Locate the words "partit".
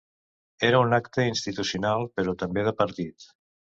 2.81-3.29